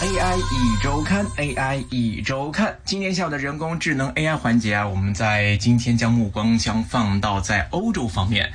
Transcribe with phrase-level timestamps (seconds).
[0.00, 2.74] AI 一周刊，AI 一周刊。
[2.86, 8.50] 今天下午的人工智能 AI 环节啊，我们在今天将目光将放到在欧洲方面。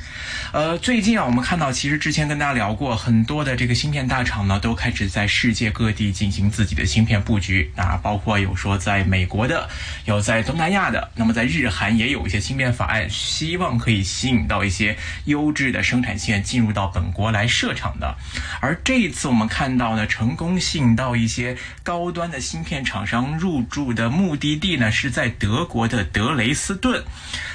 [0.54, 9.70] 呃，最近啊，我们看到，其实之前跟大家聊过，很多的这个芯片大厂呢，都开始在世界各地进行自己的芯片布局啊，包括有说在美国的，
[10.06, 18.16] 有在东南亚的，那么在日韩也有一些芯片法案，希望可以吸引到一些优质的生产线进入到本国来设厂的。
[18.60, 27.04] 而这一次我们看到呢，成功吸引到一些些高端的芯片厂商入驻的目的地呢，是在德国的德雷斯顿。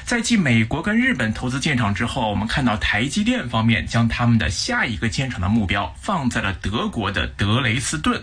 [0.04, 8.20] 在继美国跟日本投资建厂之后，我们看到台积电方面将他们的下一个建厂的目标放在了德国的德雷斯顿。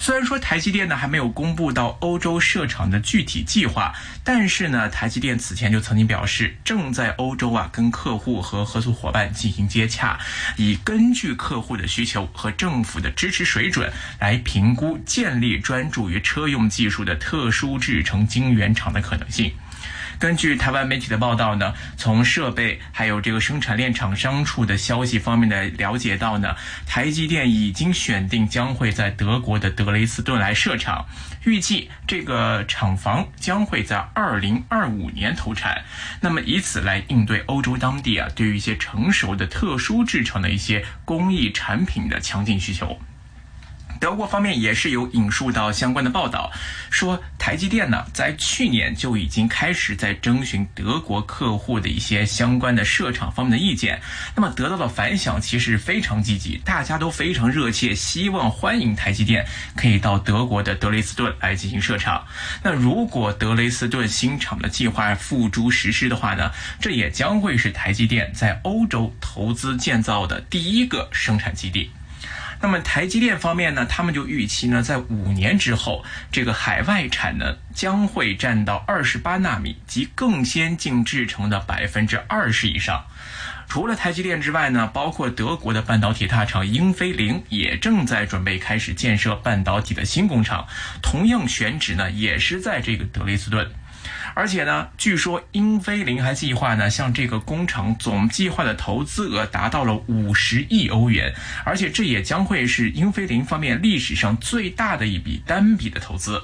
[0.00, 10.18] 虽然说台积电呢还没有公布到欧洲设厂的具体计划，但是呢，台积电此前就曾经表示，正在欧洲啊跟客户和合作伙伴进行接洽，
[10.56, 19.52] 以根据客户的需求和政府的支持水准来评估建立专注于车用技术的特殊制成晶圆厂的可能性。
[20.18, 26.54] 根据台湾媒体的报道呢，从设备还有这个生产链厂商处的消息方面的了解到呢，
[26.86, 31.06] 台积电已经选定将会在德国的德雷斯顿来设厂，
[31.44, 35.82] 预计这个厂房将会在二零二五年投产，
[36.20, 43.00] 那么以此来应对欧洲当地啊对于一些成熟的特殊制成的一些工艺产品的强劲需求。
[43.98, 46.50] 德国方面也是有引述到相关的报道，
[46.90, 54.00] 说台积电呢在去年就已经开始在征询德国客户的一些相关的设厂方面的意见，
[54.34, 59.46] 那么得到的反响其实非常积极，大家都非常热切，希望欢迎台积电
[59.76, 62.24] 可以到德国的德雷斯顿来进行设厂。
[62.62, 66.50] 那如果德雷斯顿新厂的计划付诸实施的话呢，
[66.80, 71.90] 这也将会是台积电在欧洲投资建造的第一个生产基地。
[72.62, 83.04] 那么台积电方面呢，他们就预期呢，在五年之后，这个海外产能将会占到二十八纳米及更先进制程的百分之二十以上。
[83.66, 90.66] 除了台积电之外呢，包括德国的半导体大厂英飞凌也正在准备开始建设半导体的新工厂，
[91.00, 93.70] 同样选址呢也是在这个德累斯顿。
[94.34, 106.42] 而且呢，据说英飞凌还计划呢，向这个工厂总计划的投资额达到了五十亿欧元，而且这也将会是英飞凌方面历史上最大的一笔单笔的投资。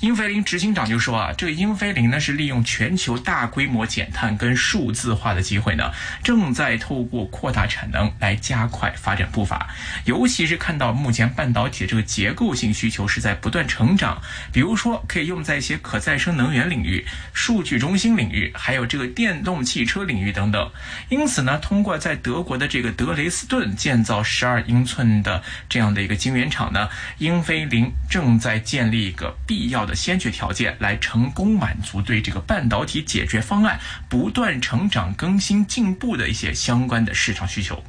[0.00, 5.90] 英飞凌执行长就说啊，这个英飞凌呢是利用全球大规模减碳跟数字化的机会呢，
[6.22, 9.68] 正在透过扩大产能来加快发展步伐。
[10.04, 14.22] 尤其是看到目前半导体这个结构性需求是在不断成长，
[14.52, 20.70] 比如说可以用在一些可再生能源领域、数据中心领域，还有这个电动汽车领域等等。
[21.08, 29.88] 因此呢，通过在德国的这个德雷斯顿建造十二英寸的这样的一个晶圆厂呢，英飞凌正在建立一个必要。
[29.88, 37.82] 的先决条件来成功满足对这个半导体解决方案不断成长、更新、进步的一些相关的市场需求。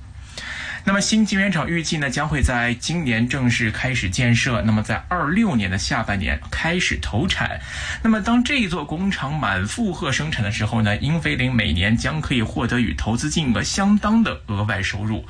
[0.89, 7.61] 那么新晶圆厂预计呢将会在今年正式开始建设，那么在二六年的下半年开始投产。
[8.01, 15.23] 那么当这一座工厂满负荷生产的时候呢，英飞凌每年将可以获得与投资金额相当的额外收入。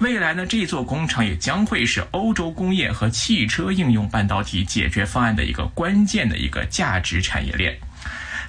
[0.00, 7.74] 未来呢，这座工厂也将会是欧洲工业和汽车应用半导体解决方案的一个关键的一个价值产业链。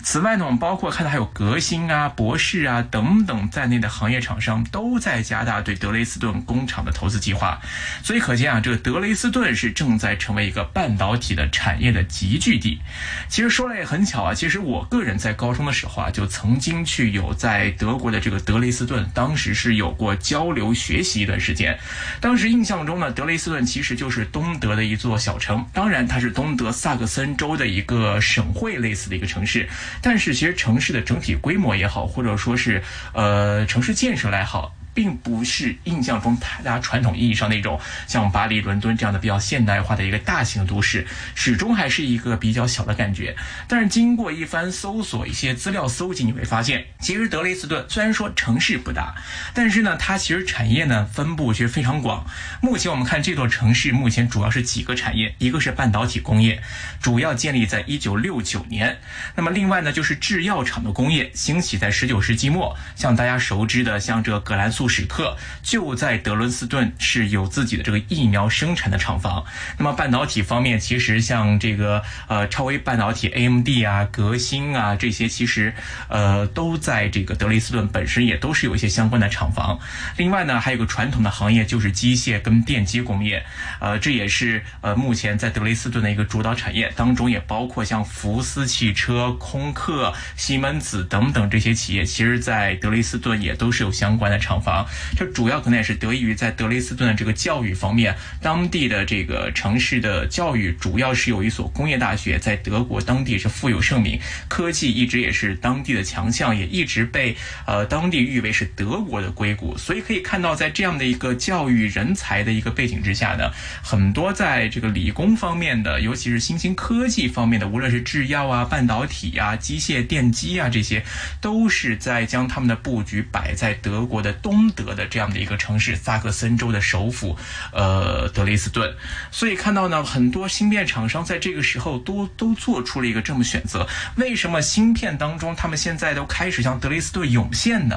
[0.04, 7.60] 此外呢，我们包括看到还有革新啊、博士啊等等在内的行业厂商都在加大对德雷斯顿工厂的投资计划，
[8.04, 12.80] 所以可见啊，这个德雷斯顿是正在成为一个半导体的产业的集聚地。
[13.28, 21.78] 其实说来也很巧啊，其实我个人在高中的时候啊，就曾经去有在德国的这个德雷斯顿，当时是有过交流学习一段时间。
[22.22, 29.68] 当时印象中呢，德雷斯顿其实就是东德的一座小城，当然它是东德萨克森州的一个省会类似的一个城市。
[30.02, 32.82] 但是，其实城市的整体规模也好，或者说是
[33.14, 34.74] 呃城市建设来好。
[34.98, 43.36] 并不是印象中大家传统意义上那种像巴黎、伦敦这样的比较现代化的一个大型都市，始终还是一个比较小的感觉。
[43.68, 49.14] 但是经过一番搜索、一些资料搜集，你会发现，其实德累斯顿虽然说城市不大，
[49.54, 52.26] 但是呢，它其实产业呢分布其实非常广。
[52.60, 56.60] 目前我们看这座城市，目前主要是几个产业，一个是半导体工业，
[57.00, 58.98] 主要建立在一九六九年。
[59.36, 64.87] 那么另外呢，就是制药厂的工业兴起在十九世纪末，像大家熟知的像这个葛兰素。
[64.88, 69.46] 史克就在德伦斯顿是有自己的这个疫苗生产的厂房。
[69.78, 75.74] 那么半导体方面，其实像这个呃超微半导体 AMD 啊、革新啊这些，其实
[76.10, 79.80] 呃都在这个德累斯顿本身也都是有一些相关的厂房。
[80.18, 83.44] 另外呢，还有个传统的行业就是机械跟电机工业，
[83.80, 94.67] 呃，这也是呃目前在德累斯顿的一个主导产业当中，也包括像福斯汽车、空客、西门子等等这些企业，其实在德累斯顿也都是有相关的厂房。
[95.16, 107.36] 这主要可能也是得益于在德累斯顿的这个教育方面，当地的这个城市的教育主要是有一所工业大学，在德国当地是富有盛名，科技一直也是当地的强项，也一直被
[107.66, 109.78] 呃当地誉为是德国的硅谷。
[109.78, 113.52] 所以可以看到，在这样的一个教育人才的一个背景之下呢，
[113.84, 121.04] 很多在这个理工方面的，尤其是新兴科技方面的，无论是制药啊、半导体啊、机械电机啊这些，
[121.42, 127.38] 都是在将他们的布局摆在德国的东东德的这样的一个城市萨克森州的首府，
[127.72, 128.92] 呃，德累斯顿。
[129.30, 133.88] 所以看到呢，很多芯片厂商在这个时候都都做出了一个这么选择。
[134.16, 137.96] 为什么芯片当中他们现在都开始向德累斯顿涌现呢？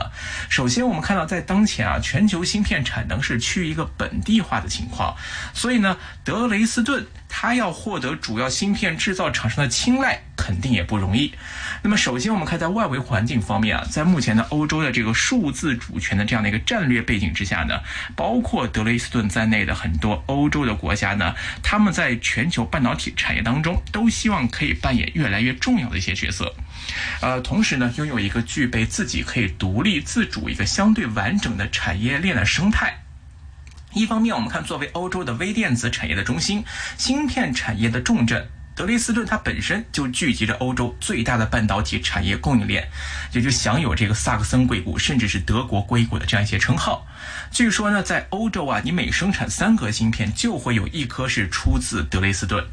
[0.51, 5.17] 首先，我们看到在当前啊，全球芯片产能是趋于一个本地化的情况，
[5.55, 11.35] 所以呢，德累斯顿它要获得主要芯片制造厂商的青睐，肯定也不容易。
[11.83, 17.81] 那么，首先我们看在外围环境方面啊，在目前的欧洲的这个数字主权的这样的一个战略背景之下呢，
[18.17, 26.55] 包括德累斯顿在内的很多欧洲的国家呢，他们在全球半导体产业当中都希望可以扮演越来越重要的一些角色，
[27.21, 33.03] 呃，同时呢，拥有一个具备自己可以独立自主一个相对完整的产业链的生态。
[33.93, 36.65] 一方面，我们看作为欧洲的微电子产业的中心，
[36.97, 38.49] 芯片产业的重镇。
[38.81, 42.89] 德累斯顿它本身就聚集着欧洲最大的半导体产业供应链，
[43.31, 47.07] 也就享有这个萨克森硅谷，甚至是德国硅谷的这样一些称号。
[47.53, 52.65] 据说呢，在欧洲啊，你每生产三颗芯片，就会有一颗是出自德累斯顿。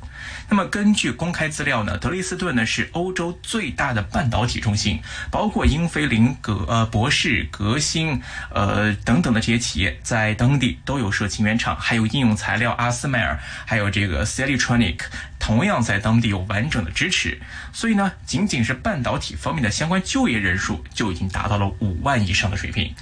[0.50, 8.22] 那么根据公开资料呢，德累斯顿呢是欧洲最大的半导体中心，包括英飞凌、格呃博士、革新
[8.54, 15.06] 呃等等的这些企业在当地都有设晶圆厂，还有应用材料阿斯麦尔，还有这个 c e l i t r o n i c
[15.40, 17.40] 同样在当地有完整的支持。
[17.74, 22.94] 所以呢，仅仅是半导体方面的相关就业人数就已经达到了五万以上的水平。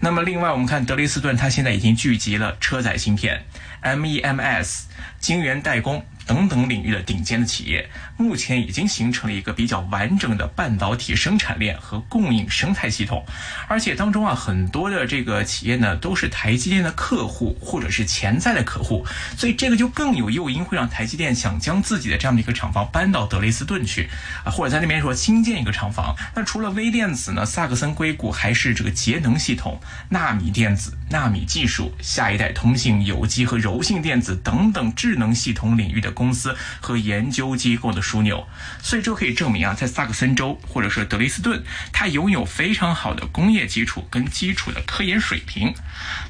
[0.00, 3.44] 那么另外我们看德累斯顿，它现在已经聚集了车载芯片、
[3.82, 4.82] MEMS、
[5.20, 6.04] 晶圆代工。
[6.26, 13.24] 等等领域的顶尖的企业，目前已经形成了一个比较完整的半导体生产链和供应生态系统，
[13.68, 19.04] 而且当中啊很多的这个企业呢都是台积电的客户或者是潜在的客户，
[19.36, 24.08] 所以这个就更有诱因会让台积电想将自己的这样的一个厂房搬到德累斯顿去
[24.44, 26.16] 啊，或者在那边说新建一个厂房。
[26.34, 29.78] 那除了微电子呢，萨克森硅谷还是这个节能系统、
[30.08, 36.13] 纳米电子、纳米技术、下一代通信、有机和柔性电子等等智能系统领域的。
[36.14, 38.48] 公司和研究机构的枢纽，
[38.82, 41.62] 所以这可以证明啊，在萨克森州或者说德累斯顿，
[41.92, 45.74] 它拥有非常好的工业基础跟基础的科研水平。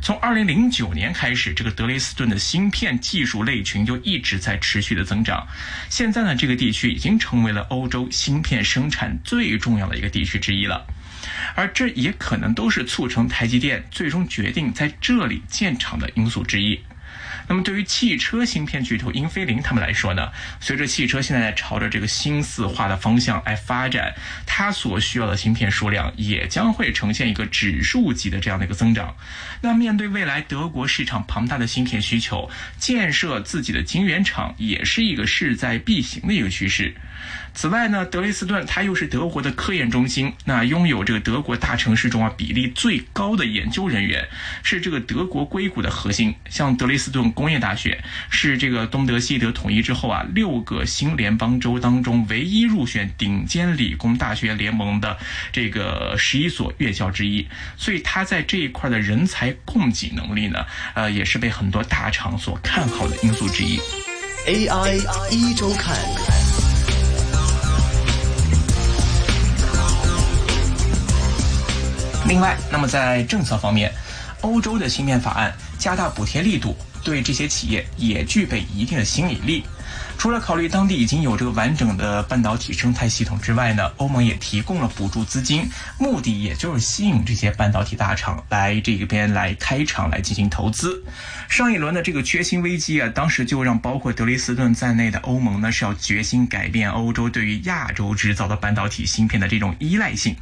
[0.02, 5.46] 从二零零九年开始，这个德累斯顿的芯片技术类群就一直在持续的增长。
[5.88, 10.86] 现在呢，这个地区已经成为了欧洲芯片生产最重要的一个地区之一了。
[11.54, 16.81] 而这也可能都是促成台积电最终决定在这里建厂的因素之一。
[17.49, 20.31] 那么对于汽车芯片巨头英飞凌他们来说呢，
[20.61, 24.14] 随着汽车现在朝着这个新四化的方向来发展，
[24.46, 29.14] 它所需要的芯片数量也将会呈现一个指数级的这样的一个增长。
[29.61, 36.94] 那面对未来德国市场庞大的芯片需求，建设自己的晶圆厂也是一个势在必行的一个趋势。
[37.55, 44.29] 此外呢，德累斯顿它又是德国的科研中心，那拥有这个德国大城市中啊比例最高的研究人员，
[44.65, 46.34] 是这个德国硅谷的核心。
[46.51, 55.17] 像德累斯顿工业大学是这个东德西德统一之后啊六个新联邦州当中唯一入选顶尖理工大学联盟的
[55.53, 57.46] 这个十一所院校之一，
[57.77, 63.79] 所以它在这一块的人才供给能力呢，呃，也是被很多大厂所看好的因素之一。
[64.46, 64.99] AI
[65.31, 65.96] 一周看。
[72.26, 73.93] 另外，那么在政策方面，
[74.40, 79.62] 欧洲的芯片法案加大补贴力度，对这些企业也具备一定的吸引力。
[80.17, 91.05] 除了考虑当地已经有这个完整的半导体生态系统之外呢，欧盟也提供了补助资金，目的也就是吸引这些半导体大厂来这边来开厂来进行投资。
[91.48, 100.34] 上一轮的这个缺芯危机啊，当时就让包括德累斯顿在内的欧盟呢是要决心改变欧洲对于亚洲制造的半导体芯片的这种依赖性，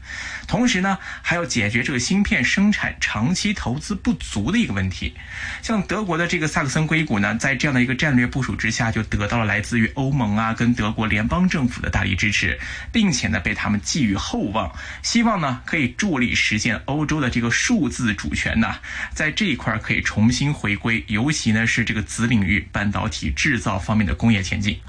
[0.46, 5.14] 同时呢还要解决这个芯片生产长期投资不足的一个问题。
[5.62, 12.58] 像德国的这个萨克森硅谷呢，在这样的一个战略部署之下，就得到了来自于欧盟啊跟德国联邦政府的大力支持，
[12.92, 14.72] 并且呢被他们寄予厚望，
[15.02, 18.76] 希望呢可以助力实现欧洲的这个数字主权呢，
[19.12, 24.80] 在这一块可以重新回归，尤其呢是这个子领域半导体制造方面的工业前进。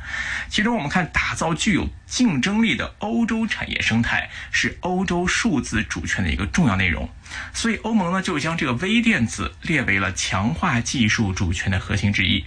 [0.49, 7.09] 其中我们看，打造具有竞争力的欧洲产业生态是欧洲数字主权的一个重要内容，
[7.53, 12.45] 所以欧盟呢就将这个微电子列为了强化技术主权的核心之一。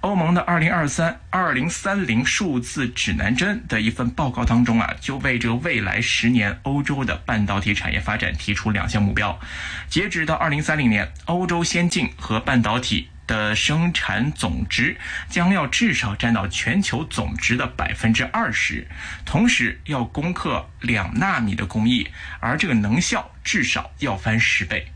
[0.00, 9.38] 欧盟的二零二三二零三零数字指南针的一份报告当中啊，就为这个未来十年欧洲的半导体产业发展提出两项目标。
[9.90, 14.96] 截止到二零三零年，欧洲先进和半导体的生产总值
[15.28, 18.88] 将要至少占到全球总值的百分之二十，
[19.26, 22.08] 同时要攻克两纳米的工艺，
[22.40, 24.90] 而这个能效至少要翻十倍。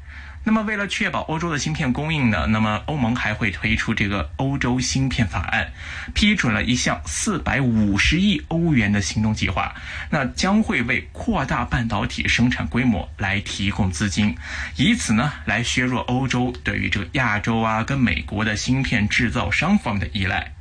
[0.47, 5.73] 那么，为了确保欧洲的芯片供应呢，那么欧盟还会推出这个欧洲芯片法案，
[6.15, 9.75] 批准了一项四百五十亿欧元的行动计划，
[10.11, 14.37] 那将会为扩大半导体生产规模来提供资金，
[14.77, 20.54] 以此呢来削弱欧洲对于这个亚洲啊跟美国的芯片制造商方面的依赖。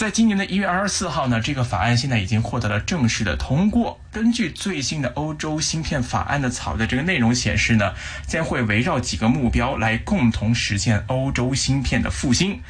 [0.00, 4.00] 在今年的一月二十四号呢，这个法案现在已经获得了正式的通过。
[4.10, 7.92] 根据最新的欧洲芯片法案的草的这个内容显示呢，
[8.26, 12.62] 将会围绕几个目标来共同实现欧洲芯片的复兴。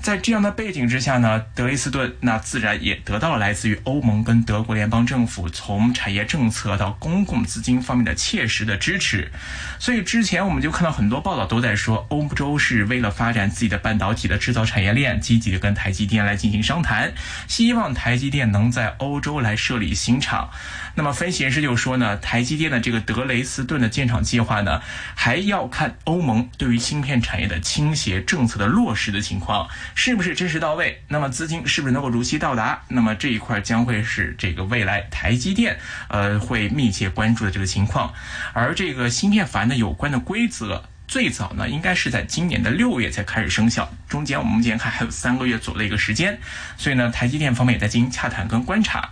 [0.00, 9.30] 在这样的背景之下呢，德累斯顿那自然也得到了来自于欧盟跟德国联邦政府从产业政策到公共资金方面的切实的支持。
[9.78, 17.12] 所以之前我们就看到很多报道都在说，欧洲是为了发展自己的半导体的制造产业链，积极的跟台积电来进行商谈，
[17.46, 20.48] 希望台积电能在欧洲来设立新厂。
[20.98, 24.82] 那么分析人士就说呢，台积电的这个德累斯顿的建厂计划呢，
[25.14, 29.68] 还要看欧盟对于芯片产业的倾斜政策的落实的情况。
[29.94, 31.00] 是不是真实到位？
[31.06, 32.82] 那么资金是不是能够如期到达？
[32.88, 35.78] 那么这一块将会是这个未来台积电
[36.08, 38.12] 呃会密切关注的这个情况。
[38.52, 46.40] 而这个芯片法案的有关的规则，最早呢应该是在今年的六月才开始生效，中间我们目前看还有三个月左右的一个时间。
[46.76, 49.10] 所以呢，台积电方面也在进行洽谈跟观察。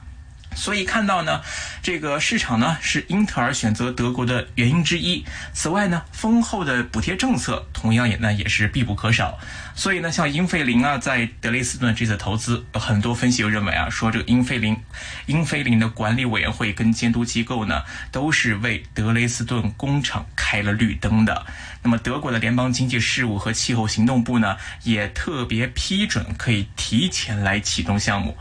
[0.56, 1.42] 所以看到呢，
[1.82, 5.24] 这个市场呢是英特尔选择德国的原因之一。
[5.52, 9.38] 此外呢，丰厚的补贴政策同样也呢也是必不可少。
[9.74, 14.76] 所以呢，像英飞凌啊，在德累斯顿这次投资，很多分析又认为啊，说这个英飞凌、
[15.26, 21.44] 英飞凌的管理委员会跟监督机构呢，都是为德累斯顿工厂开了绿灯的。
[21.82, 28.36] 那么德国的联邦经济事务和气候行动部呢，也特别批准可以提前来启动项目。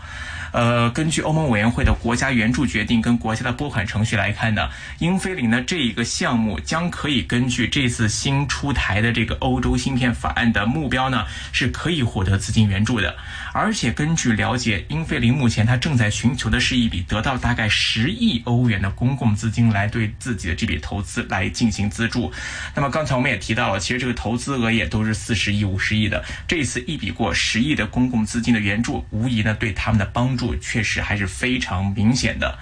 [0.55, 4.69] 呃，根据欧盟委员会的国家援助决定跟国家的拨款程序来看呢，
[4.99, 13.17] 英飞凌的这一个项目将可以根据这次新出台的这个欧洲芯片法案的目标呢，是可以获得资金援助的。
[13.51, 22.31] 而且根据了解，英飞凌目前它正在寻求的是一笔得到大概十亿欧元的公共资金来对自己的这笔投资来进行资助。
[22.73, 26.23] 那么刚才我们也提到了，其实这个投资额也都是四十亿、五十亿的。
[26.47, 30.44] 这次一笔过十亿的公共资金的援助，无疑呢对他们的帮助。
[30.53, 32.59] 确实还是非常明显的，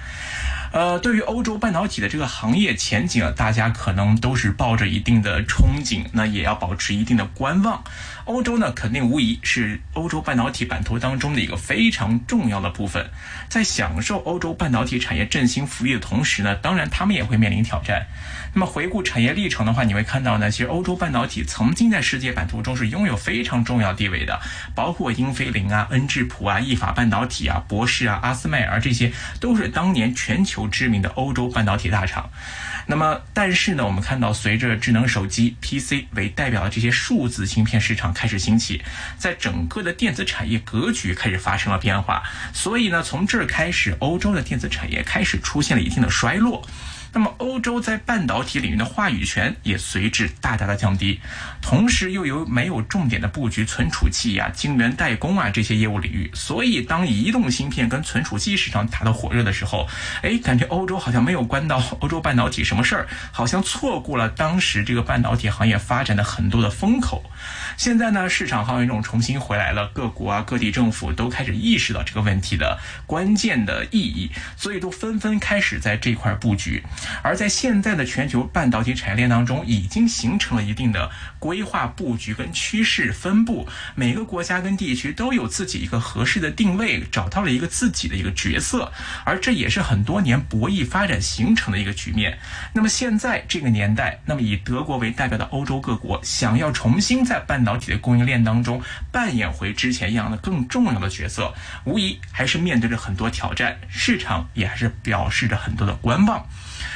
[0.72, 7.84] 呃，对于欧洲半导体的这个行业前景，大家可能都是抱着一定的憧憬，那也要保持一定的观望。
[8.26, 13.06] 欧洲呢，肯定无疑是欧洲半导体版图当中的一个非常重要的部分。
[13.50, 18.06] 在享受欧洲半导体产业振兴福利的同时呢，当然他们也会面临挑战。
[18.54, 24.40] 那么回顾产业历程的话，你会看到呢，其实欧洲半导体曾经在世界版图中是拥有非常重要地位的，
[24.74, 32.30] 包括英飞凌啊、恩智浦啊、意法半导体啊、博士啊、阿斯麦尔，这些都是当年全球知名的欧洲半导体大厂。
[32.86, 38.82] 那么，但是呢，我们看到随着智能手机 PC 为代表的这些数字芯片市场开始兴起，
[39.18, 42.24] 在整个的电子产业格局开始发生了变化，
[42.54, 46.68] 所以呢，从这儿开始，欧洲的电子产业开始出现了一定的衰落。
[47.14, 51.20] 那么欧洲在半导体领域的话语权也随之大大的降低，
[51.62, 59.88] 同时又有没有重点的布局存储器呀、晶圆代工啊这些业务领域，所以当移动芯片跟存储器市场打得火热的时候，
[60.24, 67.24] 哎，感觉欧洲好像没有关到欧洲半导体什么事儿，好像错过了当时这个半导体行业发展的很多的风口。
[67.78, 76.82] 现在呢，市场行业中重新回来了，各国啊、各地政府都开始意识到这个问题的关键的意义，所以都纷纷开始在这块布局。
[77.22, 88.92] 而在现在的全球半导体产业链当中，已经形成了一定的规划布局跟趋势分布，每个国家跟地区都有自己一个合适的定位，找到了一个自己的一个角色，
[89.26, 92.38] 而这也是很多年博弈发展形成的一个局面。
[92.74, 98.82] 那么现在这个年代，那么以德国为代表的欧洲各国想要重新在半导体的供应链当中
[99.12, 101.54] 扮演回之前一样的更重要的角色，
[101.86, 106.46] 无疑还是面对着很多挑战，市场也还是表示着很多的观望。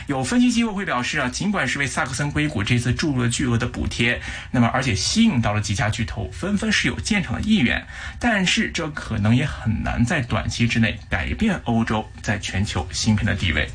[0.08, 4.20] 有分析机构会表示啊，尽管是为萨克森硅谷这次注入了巨额的补贴，
[4.52, 7.86] 那么而且吸引到了几家巨头，纷纷是有建厂的意愿，
[8.20, 13.70] 但是这可能也很难在短期之内改变欧洲在全球芯片的地位。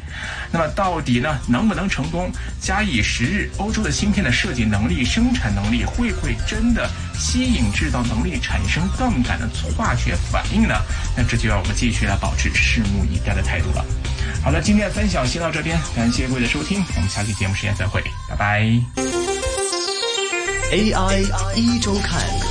[0.50, 2.31] 那么到底呢，能不能成功？
[2.61, 10.75] 假以时日，欧洲的芯片的设计能力、生产能力会不会真的吸引制造能力产生杠杆的化学反应呢？
[11.16, 13.85] 那这就要我们继续来保持拭目以待的态度了。
[14.45, 18.63] 好的，今天的分享先到这边，感谢各位的收听，我们下期节目时间再会，拜拜。
[20.73, 22.42] AI 一周看。